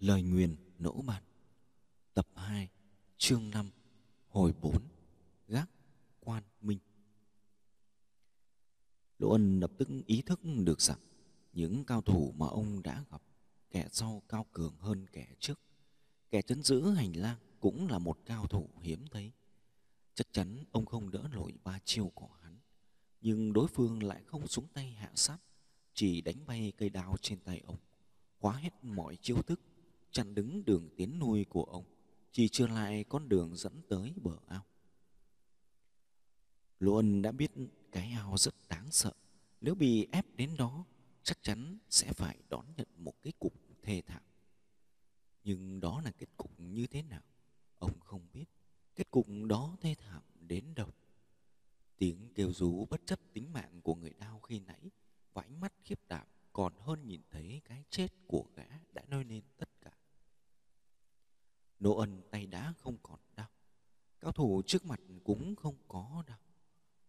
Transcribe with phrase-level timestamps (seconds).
[0.00, 1.22] Lời nguyền nỗ ban
[2.14, 2.68] Tập 2
[3.18, 3.70] Chương 5
[4.28, 4.82] Hồi 4
[5.48, 5.70] Gác
[6.20, 6.78] Quan Minh
[9.18, 10.98] Lỗ Ân lập tức ý thức được rằng
[11.52, 13.22] những cao thủ mà ông đã gặp
[13.70, 15.60] kẻ sau cao cường hơn kẻ trước.
[16.30, 19.32] Kẻ chấn giữ hành lang cũng là một cao thủ hiếm thấy.
[20.14, 22.58] Chắc chắn ông không đỡ nổi ba chiêu của hắn.
[23.20, 25.38] Nhưng đối phương lại không xuống tay hạ sát,
[25.94, 27.78] chỉ đánh bay cây đao trên tay ông,
[28.38, 29.60] khóa hết mọi chiêu thức
[30.12, 31.84] chặn đứng đường tiến nuôi của ông,
[32.32, 34.64] chỉ chưa lại con đường dẫn tới bờ ao.
[36.80, 37.50] Lô Ân đã biết
[37.92, 39.12] cái ao rất đáng sợ,
[39.60, 40.84] nếu bị ép đến đó,
[41.22, 44.22] chắc chắn sẽ phải đón nhận một cái cục thê thảm.
[45.44, 47.22] Nhưng đó là kết cục như thế nào,
[47.78, 48.44] ông không biết.
[48.96, 50.88] Kết cục đó thê thảm đến đâu.
[51.98, 54.90] Tiếng kêu rú bất chấp tính mạng của người đau khi nãy
[55.32, 59.24] và ánh mắt khiếp đảm còn hơn nhìn thấy cái chết của gã đã nôi
[59.24, 59.90] lên tất cả.
[61.80, 63.48] Nô ân tay đã không còn đau.
[64.20, 66.38] Cao thủ trước mặt cũng không có đau.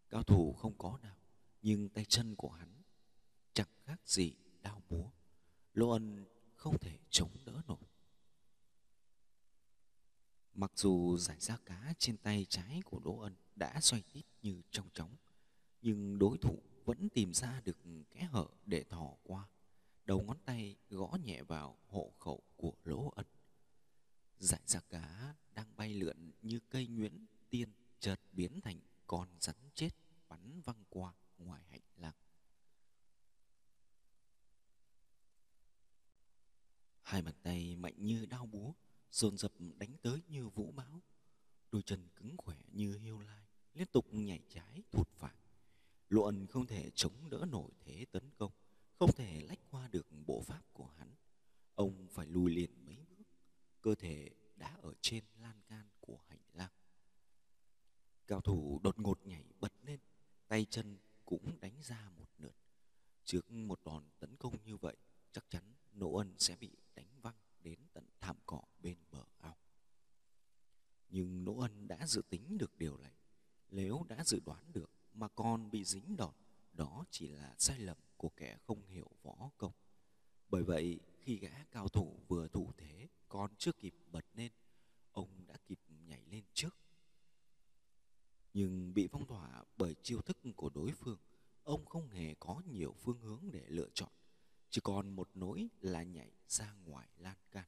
[0.09, 1.15] Cao thủ không có đau,
[1.61, 2.81] nhưng tay chân của hắn
[3.53, 5.09] chẳng khác gì đau búa.
[5.73, 7.77] Lô ân không thể chống đỡ nổi.
[10.53, 14.61] Mặc dù giải ra cá trên tay trái của Đỗ Ân đã xoay tít như
[14.71, 15.15] trong chóng,
[15.81, 17.77] nhưng đối thủ vẫn tìm ra được
[18.11, 19.47] kẽ hở để thò qua.
[20.05, 23.25] Đầu ngón tay gõ nhẹ vào hộ khẩu của Lỗ Ân.
[24.39, 27.69] Giải ra cá đang bay lượn như cây nhuyễn tiên
[28.01, 29.89] chợt biến thành con rắn chết
[30.29, 32.13] bắn văng qua ngoài hành lang.
[37.01, 38.73] Hai bàn tay mạnh như đao búa,
[39.11, 41.01] dồn dập đánh tới như vũ bão.
[41.71, 45.35] Đôi chân cứng khỏe như hiêu lai, liên tục nhảy trái thụt phải.
[46.09, 48.51] Lộ ẩn không thể chống đỡ nổi thế tấn công,
[48.99, 51.15] không thể lách qua được bộ pháp của hắn.
[51.75, 53.23] Ông phải lùi liền mấy bước,
[53.81, 55.90] cơ thể đã ở trên lan can.
[58.31, 59.99] Cao thủ đột ngột nhảy bật lên,
[60.47, 62.55] tay chân cũng đánh ra một lượt.
[63.23, 64.95] Trước một đòn tấn công như vậy,
[65.31, 65.63] chắc chắn
[65.93, 69.57] Nỗ Ân sẽ bị đánh văng đến tận thảm cỏ bên bờ ao.
[71.09, 73.15] Nhưng Nỗ Ân đã dự tính được điều này.
[73.71, 76.33] Nếu đã dự đoán được mà còn bị dính đòn,
[76.73, 79.73] đó chỉ là sai lầm của kẻ không hiểu võ công.
[80.49, 84.51] Bởi vậy, khi gã cao thủ vừa thủ thế còn chưa kịp bật lên,
[85.11, 86.80] ông đã kịp nhảy lên trước.
[88.53, 91.17] Nhưng bị phong tỏa bởi chiêu thức của đối phương,
[91.63, 94.09] ông không hề có nhiều phương hướng để lựa chọn,
[94.69, 97.65] chỉ còn một nỗi là nhảy ra ngoài lan can.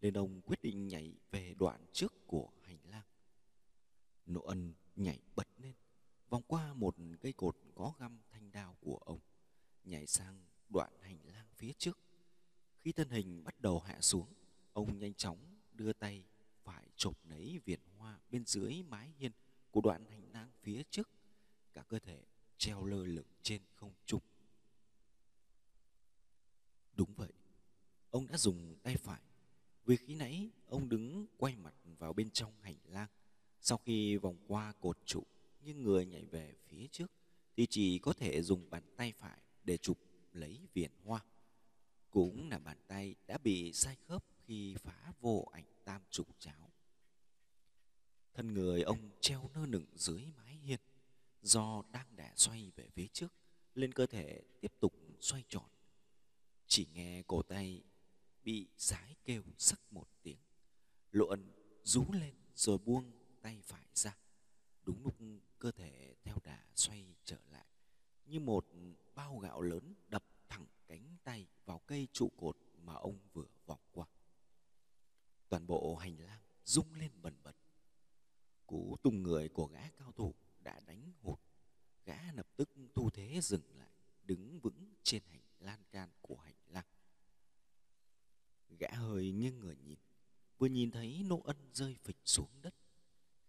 [0.00, 3.06] Nên ông quyết định nhảy về đoạn trước của hành lang.
[4.26, 5.74] nỗ ân nhảy bật lên,
[6.28, 9.20] vòng qua một cây cột có găm thanh đao của ông,
[9.84, 11.98] nhảy sang đoạn hành lang phía trước.
[12.80, 14.34] Khi thân hình bắt đầu hạ xuống,
[14.72, 15.38] ông nhanh chóng
[15.72, 16.24] đưa tay
[16.64, 19.32] phải chộp lấy viền hoa bên dưới mái hiên
[19.70, 21.08] của đoạn hành lang phía trước,
[21.72, 22.22] cả cơ thể
[22.58, 24.22] treo lơ lửng trên không trung.
[26.92, 27.32] Đúng vậy,
[28.10, 29.20] ông đã dùng tay phải,
[29.84, 33.08] vì khi nãy ông đứng quay mặt vào bên trong hành lang.
[33.60, 35.22] Sau khi vòng qua cột trụ,
[35.60, 37.10] nhưng người nhảy về phía trước
[37.56, 39.98] thì chỉ có thể dùng bàn tay phải để chụp
[40.32, 41.24] lấy viền hoa.
[42.10, 46.67] Cũng là bàn tay đã bị sai khớp khi phá vô ảnh tam trục cháo.
[48.38, 50.80] Thân người ông treo nơ nửng dưới mái hiên,
[51.42, 53.32] do đang đà xoay về phía trước,
[53.74, 55.64] lên cơ thể tiếp tục xoay tròn.
[56.66, 57.82] Chỉ nghe cổ tay
[58.44, 60.38] bị sái kêu sắc một tiếng.
[61.12, 61.52] Lộ ẩn
[61.84, 63.12] rú lên rồi buông
[63.42, 64.16] tay phải ra.
[64.82, 65.16] Đúng lúc
[65.58, 67.66] cơ thể theo đà xoay trở lại,
[68.26, 68.66] như một
[69.14, 73.80] bao gạo lớn đập thẳng cánh tay vào cây trụ cột mà ông vừa vòng
[73.92, 74.06] qua.
[75.48, 77.47] Toàn bộ hành lang rung lên bần bật.
[78.68, 81.38] Cú tung người của gã cao thủ đã đánh hụt.
[82.04, 83.90] Gã lập tức thu thế dừng lại,
[84.24, 86.86] đứng vững trên hành lan can của hành lang.
[88.78, 89.98] Gã hơi nghiêng người nhìn,
[90.58, 92.74] vừa nhìn thấy nô ân rơi phịch xuống đất.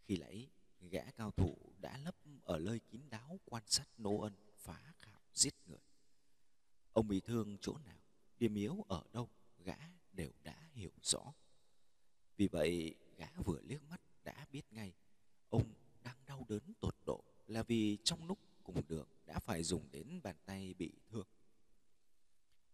[0.07, 0.49] Khi lấy
[0.81, 5.21] gã cao thủ đã lấp ở nơi kín đáo quan sát nô ân phá khảo
[5.33, 5.83] giết người.
[6.93, 7.99] Ông bị thương chỗ nào,
[8.39, 9.77] điểm yếu ở đâu, gã
[10.13, 11.33] đều đã hiểu rõ.
[12.37, 14.93] Vì vậy, gã vừa liếc mắt đã biết ngay
[15.49, 15.73] ông
[16.03, 20.19] đang đau đớn tột độ là vì trong lúc cùng đường đã phải dùng đến
[20.23, 21.27] bàn tay bị thương.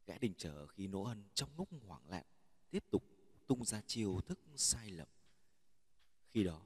[0.06, 2.26] Gã đình chờ khi nỗ ân trong lúc hoảng loạn
[2.70, 3.04] tiếp tục
[3.48, 5.08] tung ra chiêu thức sai lầm.
[6.34, 6.62] Khi đó,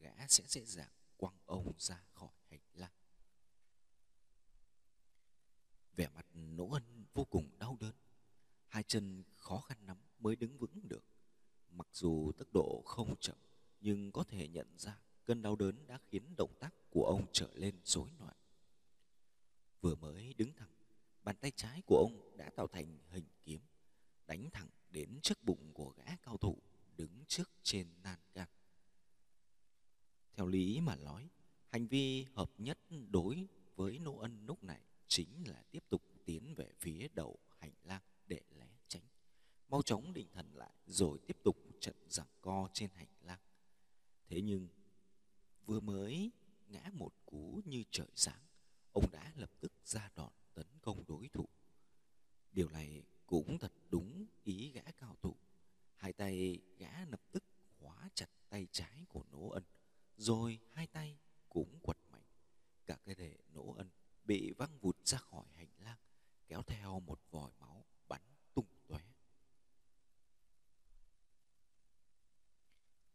[0.00, 2.92] gã sẽ dễ dàng quăng ông ra khỏi hành lang.
[5.96, 7.94] Vẻ mặt nỗ ân vô cùng đau đớn,
[8.68, 11.04] hai chân khó khăn nắm mới đứng vững được.
[11.70, 13.36] Mặc dù tốc độ không chậm,
[13.80, 17.50] nhưng có thể nhận ra cơn đau đớn đã khiến động tác của ông trở
[17.54, 18.36] lên rối loạn.
[19.80, 20.70] Vừa mới đứng thẳng,
[21.22, 23.60] bàn tay trái của ông đã tạo thành hình kiếm,
[24.26, 26.58] đánh thẳng đến trước bụng của gã cao thủ
[26.96, 28.48] đứng trước trên nan can.
[30.32, 31.30] Theo lý mà nói,
[31.68, 32.78] hành vi hợp nhất
[33.10, 37.72] đối với Nô Ân lúc này chính là tiếp tục tiến về phía đầu hành
[37.84, 39.02] lang để né tránh.
[39.68, 43.40] Mau chóng định thần lại rồi tiếp tục trận giằng co trên hành lang.
[44.28, 44.68] Thế nhưng
[45.66, 46.30] vừa mới
[46.68, 48.42] ngã một cú như trời sáng,
[48.92, 51.48] ông đã lập tức ra đòn tấn công đối thủ.
[52.52, 55.36] Điều này cũng thật đúng ý gã cao thủ.
[55.96, 57.44] Hai tay gã lập tức
[57.78, 59.62] khóa chặt tay trái của Nỗ Ân,
[60.16, 61.18] rồi hai tay
[61.48, 62.24] cũng quật mạnh.
[62.86, 63.90] Cả cái thể Nỗ Ân
[64.24, 65.98] bị văng vụt ra khỏi hành lang,
[66.48, 68.20] kéo theo một vòi máu bắn
[68.54, 69.00] tung tóe.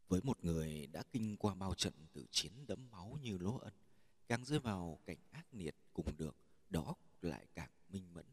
[0.10, 3.74] Với một người đã kinh qua bao trận tử chiến đẫm máu như Lỗ Ân,
[4.28, 6.36] càng rơi vào cảnh ác liệt cùng được,
[6.70, 8.26] đó lại càng minh mẫn.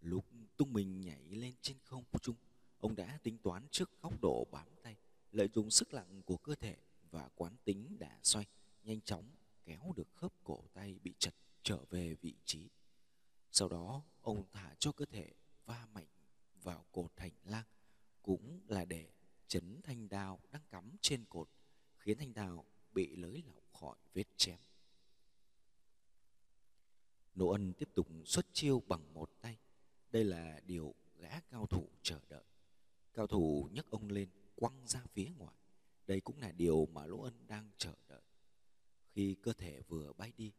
[0.00, 0.24] Lúc
[0.56, 2.36] tung mình nhảy lên trên không trung,
[2.78, 4.96] ông đã tính toán trước góc độ bám tay,
[5.32, 6.76] lợi dụng sức lặng của cơ thể
[7.10, 8.46] và quán tính đã xoay,
[8.82, 9.24] nhanh chóng
[9.64, 12.68] kéo được khớp cổ tay bị chật trở về vị trí.
[13.50, 15.32] Sau đó, ông thả cho cơ thể
[15.66, 16.06] va mạnh
[16.62, 17.66] vào cột hành lang,
[18.22, 19.10] cũng là để
[19.50, 21.48] chấn thanh đao đang cắm trên cột,
[21.98, 24.58] khiến thanh đao bị lới lỏng khỏi vết chém.
[27.34, 29.58] Nỗ Ân tiếp tục xuất chiêu bằng một tay.
[30.12, 32.44] Đây là điều gã cao thủ chờ đợi.
[33.14, 35.56] Cao thủ nhấc ông lên quăng ra phía ngoài.
[36.06, 38.22] Đây cũng là điều mà Lỗ Ân đang chờ đợi.
[39.12, 40.52] Khi cơ thể vừa bay đi,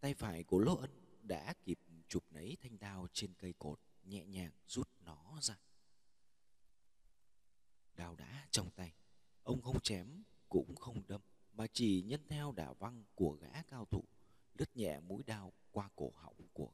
[0.00, 0.90] tay phải của Lỗ Ân
[1.22, 1.78] đã kịp
[2.08, 5.58] chụp lấy thanh đao trên cây cột, nhẹ nhàng rút nó ra.
[7.98, 8.92] Đao đã trong tay,
[9.42, 11.20] ông không chém cũng không đâm,
[11.52, 14.04] mà chỉ nhân theo đả văng của gã cao thủ,
[14.54, 16.70] lướt nhẹ mũi đao qua cổ họng của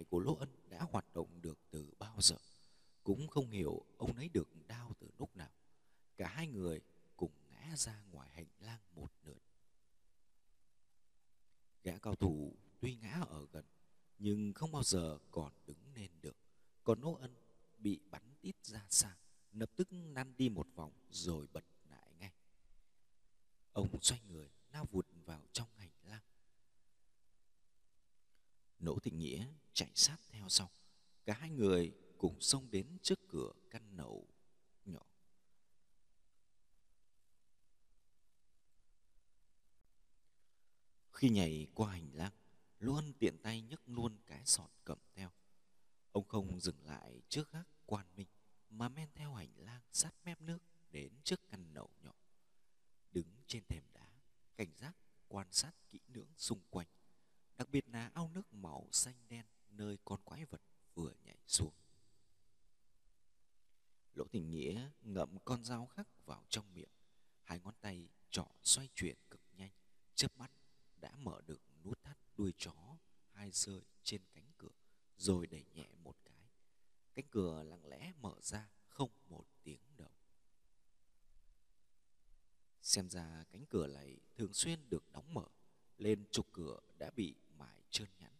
[0.00, 2.36] hại của Lỗ Ân đã hoạt động được từ bao giờ.
[3.04, 5.50] Cũng không hiểu ông ấy được đau từ lúc nào.
[6.16, 6.80] Cả hai người
[7.16, 9.42] cùng ngã ra ngoài hành lang một lượt.
[11.84, 13.64] Gã cao thủ tuy ngã ở gần
[14.18, 16.36] nhưng không bao giờ còn đứng lên được.
[16.84, 17.34] Còn Lỗ Ân
[17.78, 19.16] bị bắn tít ra xa,
[19.52, 22.32] lập tức lăn đi một vòng rồi bật lại ngay.
[23.72, 26.22] Ông xoay người lao vụt vào trong hành lang.
[28.78, 30.70] Nỗ Thị Nghĩa chạy sát theo sau.
[31.24, 34.26] Cả hai người cùng xông đến trước cửa căn nậu
[34.84, 35.02] nhỏ.
[41.12, 42.32] Khi nhảy qua hành lang,
[42.78, 45.30] luôn tiện tay nhấc luôn cái sọt cầm theo.
[46.12, 48.28] Ông không dừng lại trước gác quan minh,
[48.70, 50.58] mà men theo hành lang sát mép nước
[50.90, 52.14] đến trước căn nậu nhỏ.
[53.12, 54.10] Đứng trên thềm đá,
[54.56, 54.96] cảnh giác
[55.28, 56.86] quan sát kỹ lưỡng xung quanh
[57.60, 60.60] đặc biệt là ao nước màu xanh đen nơi con quái vật
[60.94, 61.72] vừa nhảy xuống.
[64.14, 66.90] Lỗ Tình Nghĩa ngậm con dao khắc vào trong miệng,
[67.42, 69.72] hai ngón tay trỏ xoay chuyển cực nhanh,
[70.14, 70.50] chớp mắt
[71.00, 72.96] đã mở được nút thắt đuôi chó
[73.32, 74.74] hai rơi trên cánh cửa,
[75.16, 76.50] rồi đẩy nhẹ một cái.
[77.14, 80.12] Cánh cửa lặng lẽ mở ra không một tiếng động.
[82.82, 85.46] Xem ra cánh cửa này thường xuyên được đóng mở,
[85.98, 88.32] lên trục cửa đã bị mài trơn nhẵn.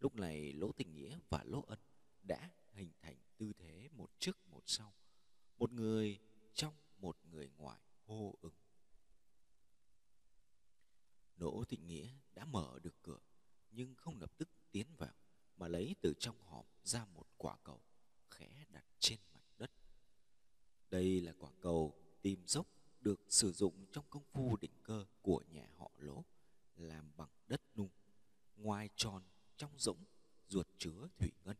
[0.00, 1.78] Lúc này Lỗ Tình Nghĩa và Lỗ Ân
[2.22, 4.94] đã hình thành tư thế một trước một sau.
[5.58, 6.18] Một người
[6.54, 8.54] trong, một người ngoài hô ứng.
[11.36, 13.20] Lỗ Tình Nghĩa đã mở được cửa,
[13.70, 15.14] nhưng không lập tức tiến vào,
[15.56, 17.80] mà lấy từ trong hòm ra một quả cầu,
[18.30, 19.70] khẽ đặt trên mặt đất.
[20.90, 22.66] Đây là quả cầu tìm dốc
[23.00, 26.24] được sử dụng trong công phu định cơ của nhà họ Lỗ,
[26.76, 27.88] làm bằng đất nung
[28.56, 29.22] ngoài tròn
[29.56, 30.04] trong rỗng
[30.48, 31.56] ruột chứa thủy ngân.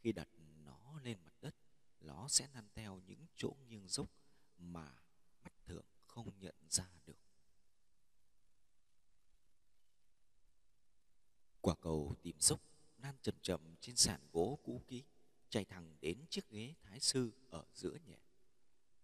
[0.00, 0.28] Khi đặt
[0.64, 1.54] nó lên mặt đất
[2.00, 4.10] nó sẽ năn theo những chỗ nghiêng dốc
[4.58, 5.02] mà
[5.44, 7.18] mắt thường không nhận ra được.
[11.60, 12.60] Quả cầu tìm dốc
[12.98, 15.04] nan chậm chậm trên sàn gỗ cũ kỹ
[15.48, 18.18] chạy thẳng đến chiếc ghế thái sư ở giữa nhà.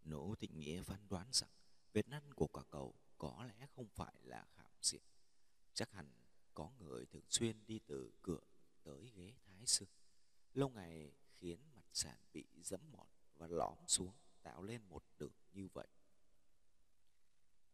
[0.04, 1.50] Nỗ Thịnh Nghĩa phán đoán rằng
[1.98, 5.02] vết năn của quả cầu có lẽ không phải là khảm diện.
[5.74, 6.10] Chắc hẳn
[6.54, 8.40] có người thường xuyên đi từ cửa
[8.82, 9.86] tới ghế thái sư.
[10.54, 14.12] Lâu ngày khiến mặt sàn bị dẫm mòn và lõm xuống
[14.42, 15.86] tạo lên một đường như vậy.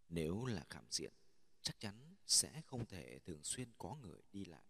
[0.09, 1.13] Nếu là khảm diện,
[1.63, 4.65] chắc chắn sẽ không thể thường xuyên có người đi lại,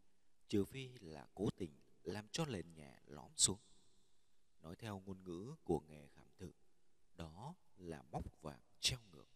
[0.49, 3.59] trừ phi là cố tình làm cho nền nhà lõm xuống.
[4.63, 6.53] Nói theo ngôn ngữ của nghề khảm thử,
[7.17, 9.34] đó là móc vàng treo ngược,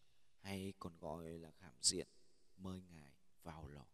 [0.49, 2.09] hay còn gọi là khảm diện,
[2.57, 3.13] mời ngài
[3.43, 3.87] vào lò.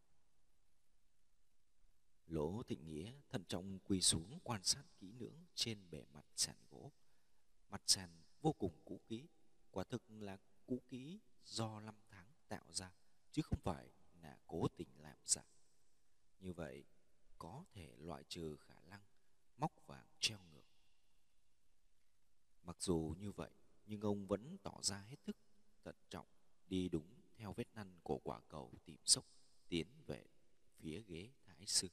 [2.26, 6.56] Lỗ Thịnh Nghĩa thận trọng quỳ xuống quan sát kỹ lưỡng trên bề mặt sàn
[6.70, 6.92] gỗ.
[7.68, 9.28] Mặt sàn vô cùng cũ kỹ,
[9.70, 12.92] quả thực là cũ kỹ do năm tháng tạo ra,
[13.32, 13.90] chứ không phải
[14.22, 15.44] là cố tình làm giả.
[16.40, 16.84] Như vậy,
[17.38, 19.02] có thể loại trừ khả năng
[19.56, 20.66] móc vàng treo ngược.
[22.62, 23.50] Mặc dù như vậy,
[23.86, 25.36] nhưng ông vẫn tỏ ra hết thức
[25.84, 26.26] thận trọng
[26.68, 27.06] đi đúng
[27.36, 29.24] theo vết năn của quả cầu tìm sốc
[29.68, 30.24] tiến về
[30.78, 31.88] phía ghế thái sư.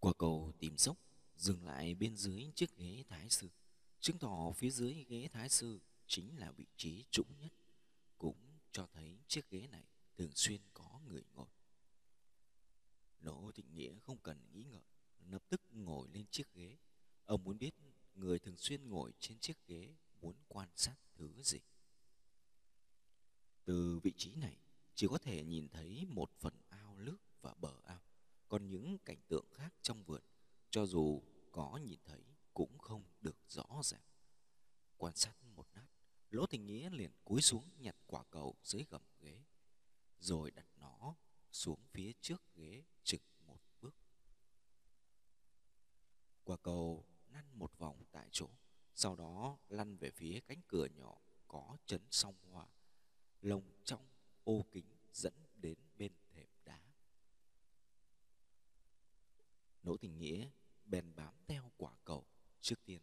[0.00, 0.96] Quả cầu tìm sốc
[1.36, 3.48] dừng lại bên dưới chiếc ghế thái sư,
[4.00, 7.52] chứng tỏ phía dưới ghế thái sư chính là vị trí trũng nhất,
[8.18, 8.36] cũng
[8.72, 9.84] cho thấy chiếc ghế này
[10.18, 11.46] thường xuyên có người ngồi.
[13.20, 14.82] Nỗ Thịnh Nghĩa không cần nghĩ ngợi,
[15.30, 16.76] lập tức ngồi lên chiếc ghế.
[17.26, 17.74] Ông muốn biết
[18.14, 19.94] người thường xuyên ngồi trên chiếc ghế
[20.24, 21.60] muốn quan sát thứ gì.
[23.64, 24.56] Từ vị trí này,
[24.94, 28.00] chỉ có thể nhìn thấy một phần ao nước và bờ ao.
[28.48, 30.22] Còn những cảnh tượng khác trong vườn,
[30.70, 32.22] cho dù có nhìn thấy
[32.54, 34.02] cũng không được rõ ràng.
[34.96, 35.86] Quan sát một lát,
[36.30, 39.42] Lỗ Tình Nghĩa liền cúi xuống nhặt quả cầu dưới gầm ghế,
[40.20, 41.14] rồi đặt nó
[41.52, 43.94] xuống phía trước ghế trực một bước.
[46.44, 47.73] Quả cầu năn một
[48.94, 52.66] sau đó lăn về phía cánh cửa nhỏ có chấn song hoa,
[53.40, 54.06] lồng trong
[54.44, 56.80] ô kính dẫn đến bên thềm đá.
[59.82, 60.48] Nỗ tình nghĩa
[60.84, 62.26] bèn bám theo quả cầu.
[62.60, 63.02] Trước tiên,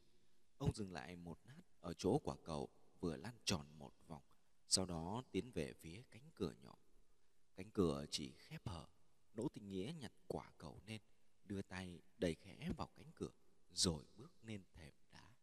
[0.58, 2.70] ông dừng lại một lát ở chỗ quả cầu
[3.00, 4.24] vừa lăn tròn một vòng,
[4.68, 6.78] sau đó tiến về phía cánh cửa nhỏ.
[7.56, 8.88] Cánh cửa chỉ khép hở,
[9.34, 11.02] Nỗ tình nghĩa nhặt quả cầu lên,
[11.46, 13.32] đưa tay đẩy khẽ vào cánh cửa,
[13.72, 15.36] rồi bước lên thềm đá.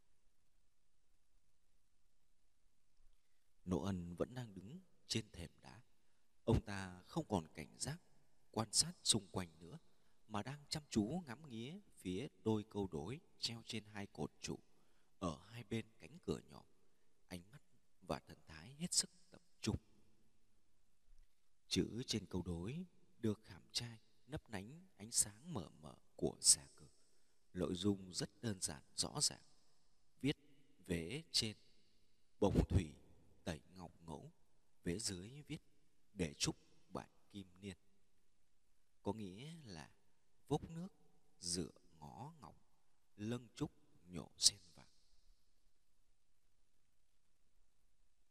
[3.69, 5.81] Nỗ ân vẫn đang đứng trên thềm đá.
[6.45, 7.99] Ông ta không còn cảnh giác,
[8.51, 9.79] quan sát xung quanh nữa,
[10.29, 14.59] mà đang chăm chú ngắm nghía phía đôi câu đối treo trên hai cột trụ
[15.19, 16.65] ở hai bên cánh cửa nhỏ.
[17.29, 17.59] Ánh mắt
[18.03, 19.77] và thần thái hết sức tập trung.
[21.69, 22.85] Chữ trên câu đối
[23.19, 26.91] được khảm trai nấp nánh ánh sáng mờ mờ của xà cực.
[27.55, 29.43] Nội dung rất đơn giản rõ ràng.
[30.21, 30.37] Viết
[30.87, 31.57] vế trên
[32.41, 32.93] bồng thủy
[33.49, 34.33] tẩy ngọc ngẫu,
[34.85, 35.63] vế dưới viết
[36.15, 36.57] để chúc
[36.89, 37.77] bạn kim niên.
[39.03, 39.91] Có nghĩa là
[40.49, 40.89] vốc nước
[41.41, 42.57] dựa ngõ ngọc
[43.17, 43.73] lâng trúc
[44.05, 44.91] nhổ sen vàng.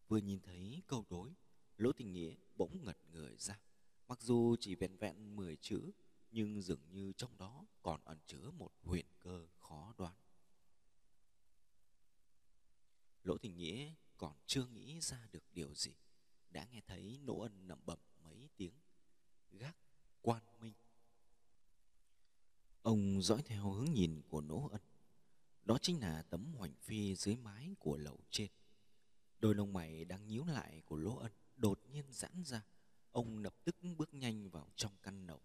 [0.08, 1.36] Vừa nhìn thấy câu đối
[1.78, 3.60] lỗ tình nghĩa bỗng ngật người ra.
[4.08, 5.92] Mặc dù chỉ vẹn vẹn mười chữ
[6.32, 10.16] nhưng dường như trong đó còn ẩn chứa một huyền cơ khó đoán.
[13.24, 15.94] Lỗ tình nghĩa còn chưa nghĩ ra được điều gì
[16.50, 18.74] đã nghe thấy nỗ ân nẩm bẩm mấy tiếng,
[19.52, 19.76] gác
[20.22, 20.74] quan minh
[22.88, 24.82] Ông dõi theo hướng nhìn của Nỗ Ân.
[25.64, 28.52] Đó chính là tấm hoành phi dưới mái của lầu trên.
[29.40, 32.62] Đôi lông mày đang nhíu lại của Lỗ Ân đột nhiên giãn ra.
[33.12, 35.42] Ông lập tức bước nhanh vào trong căn lầu.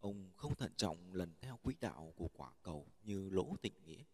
[0.00, 4.04] Ông không thận trọng lần theo quỹ đạo của quả cầu như lỗ tịnh nghĩa.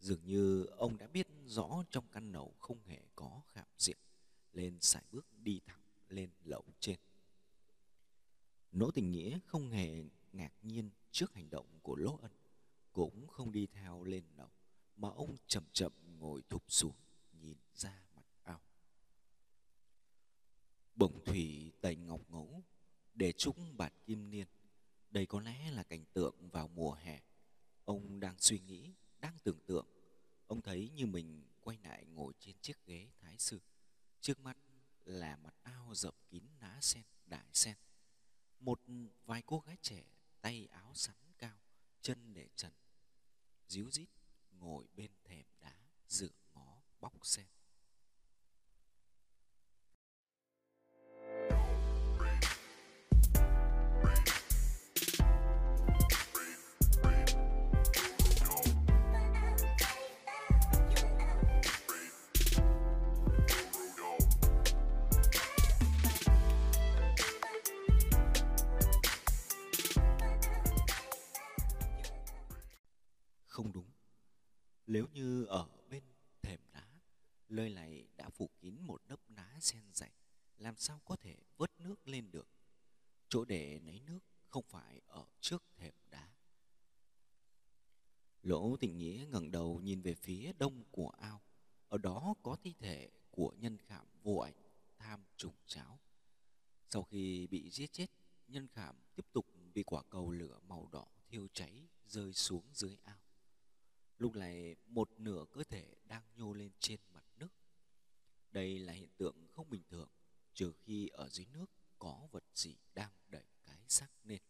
[0.00, 3.98] Dường như ông đã biết rõ trong căn lầu không hề có khảm diện,
[4.52, 6.98] lên sải bước đi thẳng lên lầu trên.
[8.72, 12.32] Nỗ tình nghĩa không hề ngạc nhiên trước hành động của Lỗ Ân,
[12.92, 14.50] cũng không đi theo lên lầu,
[14.96, 16.94] mà ông chậm chậm ngồi thụp xuống,
[17.32, 18.60] nhìn ra mặt ao.
[20.94, 22.62] Bồng thủy tẩy ngọc ngẫu,
[23.14, 24.46] để trúng bạt kim niên.
[25.10, 27.20] Đây có lẽ là cảnh tượng vào mùa hè.
[27.84, 29.86] Ông đang suy nghĩ, đang tưởng tượng.
[30.46, 33.60] Ông thấy như mình quay lại ngồi trên chiếc ghế thái sư.
[34.20, 34.56] Trước mắt
[35.04, 37.76] là mặt ao rộng kín lá sen, đại sen.
[38.60, 38.80] Một
[39.26, 40.04] vài cô gái trẻ
[40.40, 41.58] tay áo sắn cao,
[42.02, 42.72] chân để trần,
[43.68, 44.08] díu dít
[44.50, 45.76] ngồi bên thềm đá
[46.08, 47.46] dựa ngó bóc sen.
[73.62, 73.90] không đúng.
[74.86, 76.02] Nếu như ở bên
[76.42, 77.00] thềm đá,
[77.48, 80.10] nơi này đã phủ kín một lớp đá sen dày,
[80.58, 82.48] làm sao có thể vớt nước lên được.
[83.28, 86.32] Chỗ để lấy nước không phải ở trước thềm đá.
[88.42, 91.40] Lỗ tình nghĩa ngẩng đầu nhìn về phía đông của ao.
[91.88, 94.54] Ở đó có thi thể của nhân khảm vô ảnh
[94.98, 95.98] tham trùng cháo.
[96.90, 98.06] Sau khi bị giết chết,
[98.48, 102.96] nhân khảm tiếp tục bị quả cầu lửa màu đỏ thiêu cháy rơi xuống dưới
[103.02, 103.16] ao.
[104.20, 107.48] Lúc này một nửa cơ thể đang nhô lên trên mặt nước.
[108.50, 110.08] Đây là hiện tượng không bình thường,
[110.54, 111.66] trừ khi ở dưới nước
[111.98, 114.42] có vật gì đang đẩy cái xác lên.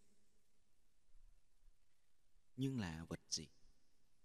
[2.57, 3.49] Nhưng là vật gì?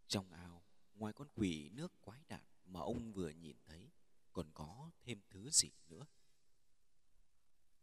[0.08, 0.64] Trong ao,
[0.96, 3.90] ngoài con quỷ nước quái đản mà ông vừa nhìn thấy,
[4.34, 6.06] còn có thêm thứ gì nữa?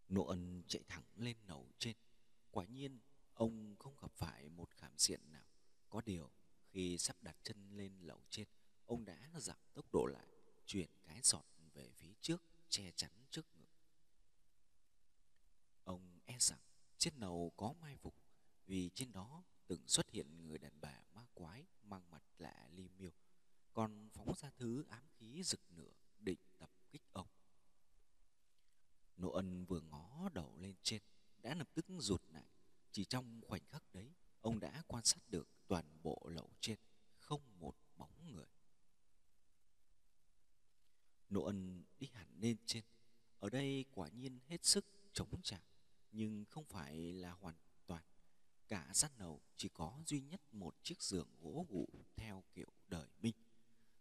[0.09, 1.97] Nô ân chạy thẳng lên nầu trên.
[2.51, 3.01] Quả nhiên,
[3.35, 5.47] ông không gặp phải một khảm diện nào.
[5.89, 6.31] Có điều,
[6.73, 8.49] khi sắp đặt chân lên lầu trên,
[8.87, 10.27] ông đã giảm tốc độ lại,
[10.67, 13.69] chuyển cái sọt về phía trước, che chắn trước ngực.
[15.85, 16.61] Ông e rằng
[16.99, 18.15] trên lầu có mai phục,
[18.67, 22.89] vì trên đó từng xuất hiện người đàn bà ma quái mang mặt lạ li
[22.89, 23.11] miêu,
[23.73, 27.27] còn phóng ra thứ ám khí rực nửa định tập kích ông.
[29.17, 31.03] Nô ân vừa ngó đầu lên trên,
[31.43, 32.47] đã lập tức rụt lại.
[32.93, 36.79] Chỉ trong khoảnh khắc đấy, ông đã quan sát được toàn bộ lầu trên,
[37.19, 38.47] không một bóng người.
[41.29, 42.85] Nỗ ân đi hẳn lên trên.
[43.39, 45.61] Ở đây quả nhiên hết sức chống trả,
[46.13, 47.57] nhưng không phải là hoàn
[47.87, 48.05] toàn.
[48.69, 53.09] Cả gian lầu chỉ có duy nhất một chiếc giường gỗ gụ theo kiểu đời
[53.21, 53.35] Minh.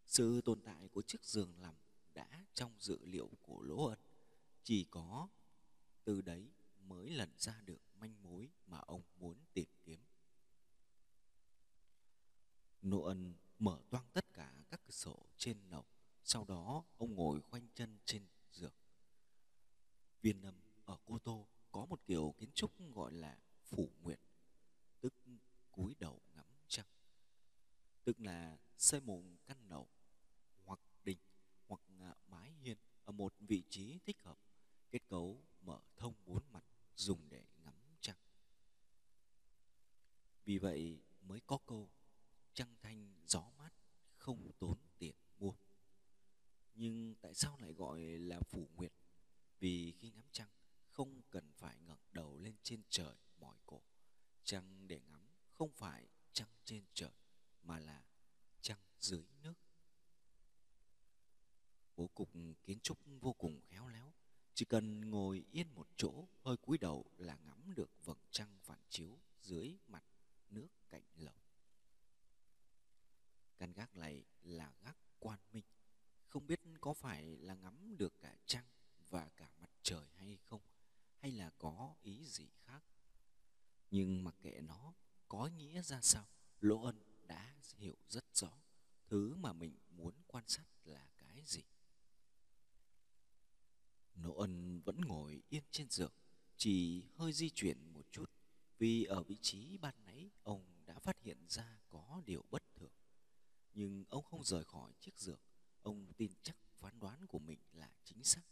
[0.06, 1.76] Sự tồn tại của chiếc giường nằm
[2.14, 4.00] đã trong dự liệu của Lỗ Ân.
[4.64, 5.28] Chỉ có
[6.04, 10.00] từ đấy mới lần ra được manh mối mà ông muốn tìm kiếm.
[12.82, 15.86] Nô ân mở toang tất cả các cửa sổ trên lầu.
[16.24, 18.74] Sau đó ông ngồi khoanh chân trên giường.
[20.22, 24.20] Viên lâm ở Cô Tô có một kiểu kiến trúc gọi là phủ nguyệt,
[25.02, 25.14] tức
[25.72, 26.86] cúi đầu ngắm trăng.
[28.04, 29.88] Tức là xây một căn lầu
[30.66, 31.18] hoặc đình
[31.68, 31.82] hoặc
[32.28, 34.38] mái hiên ở một vị trí thích hợp,
[34.92, 36.64] kết cấu mở thông bốn mặt
[36.96, 38.18] dùng để ngắm trăng.
[40.46, 41.90] Vì vậy mới có câu
[42.54, 43.70] trăng thanh gió mát
[44.18, 45.54] không tốn tiền mua.
[46.76, 48.92] Nhưng tại sao lại gọi là phủ nguyện
[49.60, 50.50] Vì khi ngắm trăng
[50.90, 53.82] không cần phải ngẩng đầu lên trên trời mỏi cổ.
[54.44, 55.22] Trăng để ngắm
[55.54, 57.12] không phải trăng trên trời
[57.64, 58.04] mà là
[58.62, 59.54] trăng dưới nước.
[61.96, 62.30] Bố cục
[62.64, 64.14] kiến trúc vô cùng khéo léo.
[64.54, 68.80] Chỉ cần ngồi yên một chỗ, hơi cúi đầu là ngắm được vầng trăng phản
[68.90, 70.04] chiếu dưới mặt
[70.50, 71.36] nước cạnh lầu.
[73.58, 75.66] Căn gác này là gác quan minh.
[76.28, 78.66] Không biết có phải là ngắm được cả trăng
[79.10, 80.62] và cả mặt trời hay không,
[81.18, 82.84] hay là có ý gì khác.
[83.92, 84.94] Nhưng mặc kệ nó
[85.28, 86.26] có nghĩa ra sao,
[86.62, 88.52] Lỗ Ân đã hiểu rất rõ.
[89.08, 91.62] Thứ mà mình muốn quan sát là cái gì.
[94.24, 96.12] lỗ ân vẫn ngồi yên trên giường,
[96.58, 98.32] chỉ hơi di chuyển một chút,
[98.78, 102.92] vì ở vị trí ban nãy ông đã phát hiện ra có điều bất thường.
[103.74, 105.40] Nhưng ông không rời khỏi chiếc giường,
[105.82, 108.44] ông tin chắc phán đoán của mình là chính xác,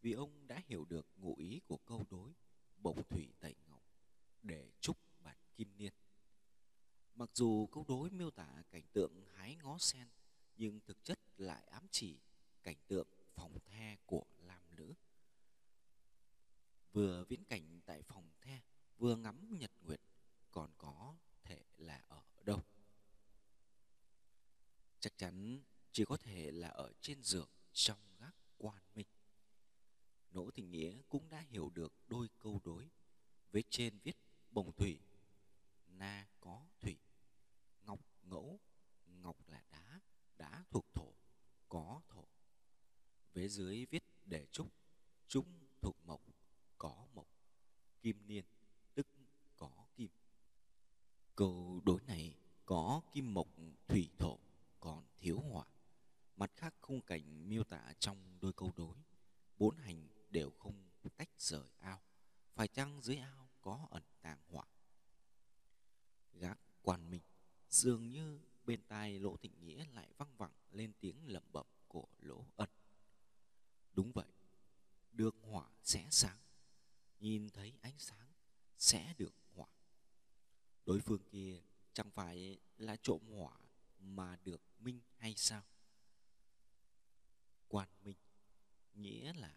[0.00, 2.32] vì ông đã hiểu được ngụ ý của câu đối
[2.76, 3.54] bổng thủy tẩy
[4.42, 5.92] để chúc bạt kim niên.
[7.14, 10.08] Mặc dù câu đối miêu tả cảnh tượng hái ngó sen,
[10.56, 12.18] nhưng thực chất lại ám chỉ
[12.62, 14.94] cảnh tượng phòng the của lam nữ.
[16.92, 18.60] Vừa viễn cảnh tại phòng the,
[18.98, 20.00] vừa ngắm nhật nguyệt,
[20.50, 22.62] còn có thể là ở đâu?
[25.00, 29.06] Chắc chắn chỉ có thể là ở trên giường trong gác quan minh.
[30.30, 32.88] Nỗ Thịnh Nghĩa cũng đã hiểu được đôi câu đối.
[33.52, 34.16] Với trên viết
[34.58, 34.98] bồng thủy,
[35.88, 36.96] na có thủy,
[37.86, 38.60] ngọc ngẫu,
[39.06, 40.00] ngọc là đá,
[40.38, 41.12] đá thuộc thổ,
[41.68, 42.24] có thổ.
[43.34, 44.72] Vế dưới viết để trúc,
[45.28, 45.46] trúc
[45.80, 46.20] thuộc mộc,
[46.78, 47.26] có mộc,
[48.02, 48.44] kim niên,
[48.94, 49.06] tức
[49.56, 50.10] có kim.
[51.34, 53.48] Câu đối này có kim mộc
[53.88, 54.38] thủy thổ,
[54.80, 55.66] còn thiếu hỏa.
[56.36, 58.96] Mặt khác khung cảnh miêu tả trong đôi câu đối,
[59.58, 62.00] bốn hành đều không tách rời ao.
[62.54, 64.64] Phải chăng dưới ao có ẩn tàng hỏa?
[66.32, 67.22] Gác quan minh,
[67.68, 72.06] dường như bên tai lỗ thịnh nghĩa lại văng vẳng lên tiếng lẩm bẩm của
[72.20, 72.68] lỗ ẩn
[73.98, 74.26] Đúng vậy,
[75.12, 76.38] được hỏa sẽ sáng,
[77.20, 78.28] nhìn thấy ánh sáng
[78.78, 79.68] sẽ được hỏa.
[80.86, 81.60] Đối phương kia
[81.92, 83.58] chẳng phải là trộm hỏa
[84.00, 85.62] mà được minh hay sao
[87.68, 88.16] quan minh
[88.94, 89.56] nghĩa là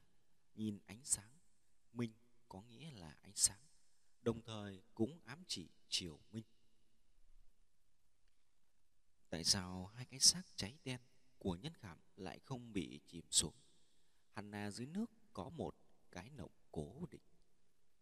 [0.56, 1.30] nhìn ánh sáng
[1.94, 2.12] minh
[2.50, 3.60] có nghĩa là ánh sáng
[4.22, 6.44] đồng thời cũng ám chỉ chiều minh.
[9.30, 11.00] Tại sao hai cái xác cháy đen
[11.38, 13.54] của nhân khảm lại không bị chìm xuống?
[14.32, 15.76] Hẳn là dưới nước có một
[16.12, 17.22] cái lồng cố định.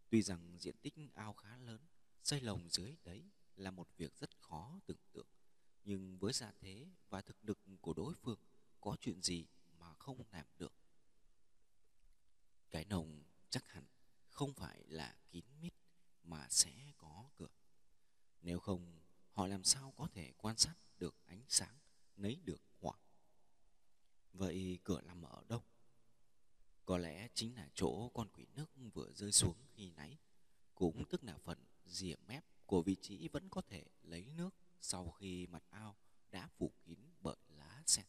[0.10, 1.82] Tuy rằng diện tích ao khá lớn,
[2.24, 3.24] xây lồng dưới đấy
[3.56, 5.28] là một việc rất khó tưởng tượng.
[5.86, 8.40] Nhưng với gia thế và thực lực của đối phương,
[8.82, 9.48] có chuyện gì
[9.80, 10.74] mà không làm được?
[12.72, 13.86] Cái nồng chắc hẳn
[14.30, 15.46] không phải là kín
[16.50, 17.50] sẽ có cửa.
[18.42, 19.00] Nếu không,
[19.32, 21.78] họ làm sao có thể quan sát được ánh sáng
[22.18, 22.98] nấy được hỏa
[24.34, 25.64] vậy cửa nằm ở đâu?
[26.86, 30.18] Có lẽ chính là chỗ con quỷ nước vừa rơi xuống khi nãy
[30.76, 34.50] cũng tức là phần rìa mép của vị trí vẫn có thể lấy nước
[34.82, 35.96] sau khi mặt ao
[36.32, 38.06] đã phủ kín bởi lá sen.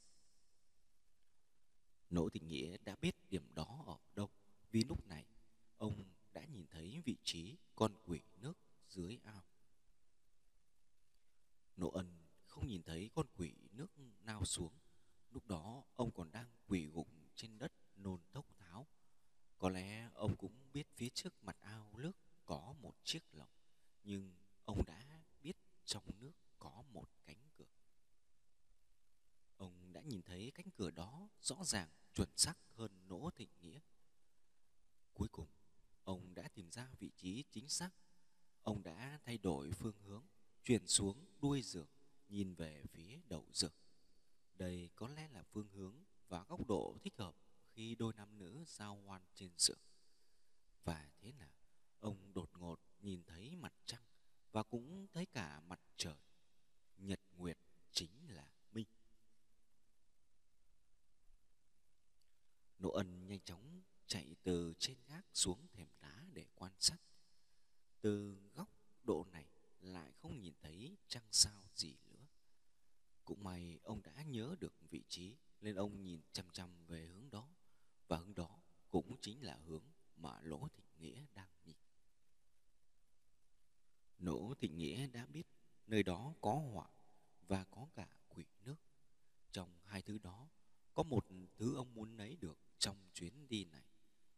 [2.10, 4.28] Nỗ Thị Nghĩa đã biết điểm đó ở đâu
[4.70, 5.26] vì lúc này
[5.78, 9.44] ông đã nhìn thấy vị trí con quỷ nước dưới ao.
[11.76, 14.72] Nỗ Ân không nhìn thấy con quỷ nước nào xuống.
[15.30, 18.86] Lúc đó ông còn đang quỳ gục trên đất nôn thốc tháo.
[19.58, 22.12] Có lẽ ông cũng biết phía trước mặt ao nước
[22.44, 23.48] có một chiếc lồng,
[24.04, 24.34] nhưng
[24.64, 27.72] ông đã biết trong nước có một cánh cửa.
[29.56, 33.80] Ông đã nhìn thấy cánh cửa đó rõ ràng chuẩn xác hơn nỗ thịnh nghĩa.
[35.14, 35.48] Cuối cùng,
[36.04, 37.90] ông đã tìm ra vị trí chính xác.
[38.62, 40.26] Ông đã thay đổi phương hướng,
[40.64, 41.88] chuyển xuống đuôi giường,
[42.28, 43.74] nhìn về phía đầu giường.
[44.54, 47.36] Đây có lẽ là phương hướng và góc độ thích hợp
[47.72, 49.78] khi đôi nam nữ giao hoan trên giường.
[50.84, 51.50] Và thế là
[52.00, 54.02] ông đột ngột nhìn thấy mặt trăng
[54.52, 56.16] và cũng thấy cả mặt trời.
[56.96, 57.58] Nhật Nguyệt
[57.90, 58.86] chính là Minh.
[62.78, 66.98] Nỗ ân nhanh chóng chạy từ trên gác xuống thềm đá để quan sát.
[68.00, 68.68] Từ góc
[69.02, 69.46] độ này
[69.80, 72.26] lại không nhìn thấy trăng sao gì nữa.
[73.24, 77.30] Cũng may ông đã nhớ được vị trí nên ông nhìn chăm chăm về hướng
[77.30, 77.48] đó
[78.08, 79.84] và hướng đó cũng chính là hướng
[80.16, 81.76] mà Lỗ Thịnh Nghĩa đang nhìn.
[84.18, 85.46] Lỗ Thịnh Nghĩa đã biết
[85.86, 86.88] nơi đó có hỏa
[87.48, 88.76] và có cả quỷ nước.
[89.52, 90.48] Trong hai thứ đó,
[90.94, 93.84] có một thứ ông muốn lấy được trong chuyến đi này,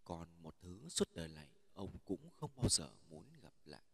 [0.05, 3.85] còn một thứ suốt đời này ông cũng không bao giờ muốn gặp lại.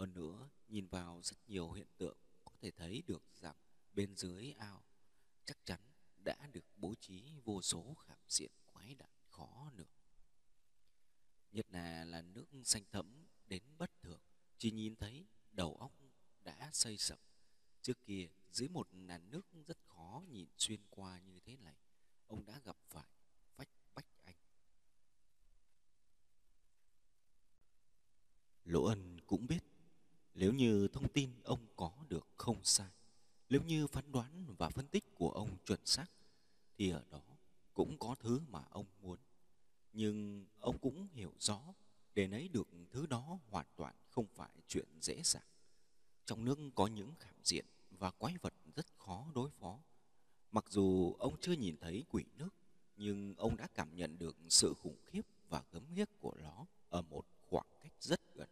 [0.00, 3.56] Hơn nữa, nhìn vào rất nhiều hiện tượng có thể thấy được rằng
[3.92, 4.84] bên dưới ao
[5.44, 5.80] chắc chắn
[6.24, 9.88] đã được bố trí vô số khảm diện quái đản khó lường.
[11.52, 14.20] Nhất là là nước xanh thẫm đến bất thường,
[14.58, 15.92] chỉ nhìn thấy đầu óc
[16.44, 17.20] đã xây sập.
[17.82, 21.76] Trước kia, dưới một làn nước rất khó nhìn xuyên qua như thế này,
[22.26, 23.08] ông đã gặp phải
[23.56, 24.36] vách bách anh.
[28.64, 29.69] Lỗ Ân cũng biết,
[30.34, 32.90] nếu như thông tin ông có được không sai,
[33.48, 36.06] nếu như phán đoán và phân tích của ông chuẩn xác,
[36.78, 37.22] thì ở đó
[37.74, 39.18] cũng có thứ mà ông muốn.
[39.92, 41.60] Nhưng ông cũng hiểu rõ
[42.14, 45.42] để lấy được thứ đó hoàn toàn không phải chuyện dễ dàng.
[46.26, 49.78] Trong nước có những khảm diện và quái vật rất khó đối phó.
[50.52, 52.48] Mặc dù ông chưa nhìn thấy quỷ nước,
[52.96, 57.02] nhưng ông đã cảm nhận được sự khủng khiếp và gấm ghiếc của nó ở
[57.02, 58.48] một khoảng cách rất gần.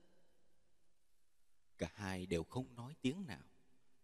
[1.79, 3.45] Cả hai đều không nói tiếng nào,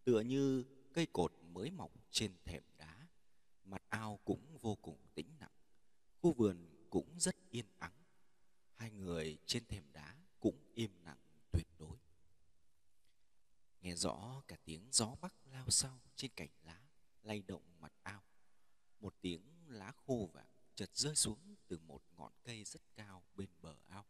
[0.03, 3.07] tựa như cây cột mới mọc trên thềm đá.
[3.65, 5.51] Mặt ao cũng vô cùng tĩnh lặng.
[6.21, 8.03] Khu vườn cũng rất yên ắng.
[8.75, 11.17] Hai người trên thềm đá cũng im lặng
[11.51, 11.97] tuyệt đối.
[13.81, 16.81] Nghe rõ cả tiếng gió bắc lao sau trên cành lá,
[17.23, 18.23] lay động mặt ao.
[18.99, 23.49] Một tiếng lá khô vàng chợt rơi xuống từ một ngọn cây rất cao bên
[23.61, 24.05] bờ ao,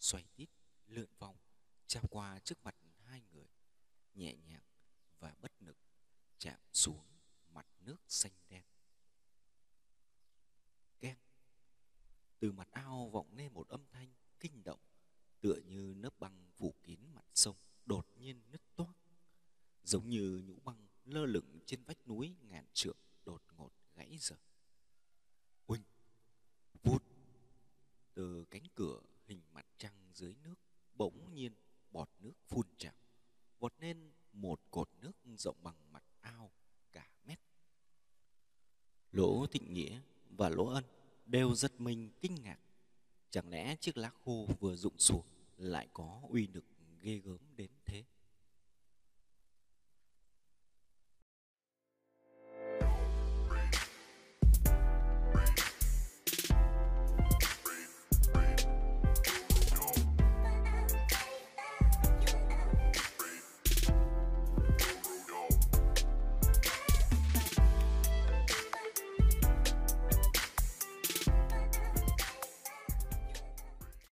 [0.00, 0.48] xoay tít,
[0.86, 1.36] lượn vòng,
[1.86, 2.74] trao qua trước mặt
[3.14, 3.48] hai người,
[4.14, 4.62] nhẹ nhàng
[5.18, 5.76] và bất lực
[6.38, 7.04] chạm xuống
[7.48, 8.62] mặt nước xanh đen.
[11.00, 11.18] Keng.
[12.38, 14.80] Từ mặt ao vọng lên một âm thanh kinh động,
[15.40, 18.96] tựa như lớp băng phủ kín mặt sông đột nhiên nứt toác,
[19.84, 24.38] giống như nhũ băng lơ lửng trên vách núi ngàn trượng đột ngột gãy rời.
[25.66, 25.82] Uỳnh,
[26.82, 27.02] vút,
[28.14, 30.54] từ cánh cửa hình mặt trăng dưới nước
[30.94, 31.54] bỗng nhiên
[31.94, 32.94] bọt nước phun trào,
[33.58, 36.50] vọt lên một cột nước rộng bằng mặt ao
[36.92, 37.40] cả mét.
[39.24, 40.00] Đỗ Thịnh Nghĩa
[40.36, 40.84] và Lỗ Ân
[41.26, 42.58] đều giật mình kinh ngạc.
[43.30, 45.22] Chẳng lẽ chiếc lá khô vừa rụng xuống
[45.58, 46.64] lại có uy lực
[47.02, 47.38] ghê gớm?